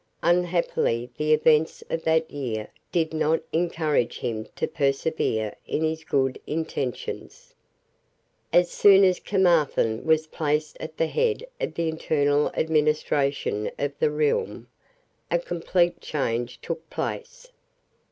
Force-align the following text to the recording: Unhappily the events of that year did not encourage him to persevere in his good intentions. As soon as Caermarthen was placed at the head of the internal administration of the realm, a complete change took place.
Unhappily 0.23 1.11
the 1.19 1.31
events 1.31 1.83
of 1.91 2.01
that 2.05 2.31
year 2.31 2.69
did 2.91 3.13
not 3.13 3.39
encourage 3.53 4.17
him 4.17 4.47
to 4.55 4.65
persevere 4.67 5.53
in 5.67 5.83
his 5.83 6.03
good 6.03 6.41
intentions. 6.47 7.53
As 8.51 8.71
soon 8.71 9.03
as 9.03 9.19
Caermarthen 9.19 10.03
was 10.03 10.25
placed 10.25 10.75
at 10.79 10.97
the 10.97 11.05
head 11.05 11.45
of 11.59 11.75
the 11.75 11.87
internal 11.87 12.49
administration 12.55 13.69
of 13.77 13.93
the 13.99 14.09
realm, 14.09 14.67
a 15.29 15.37
complete 15.37 16.01
change 16.01 16.59
took 16.61 16.89
place. 16.89 17.51